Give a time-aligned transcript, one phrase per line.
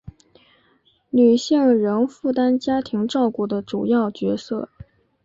[1.11, 4.69] 女性仍负担家庭照顾的主要角色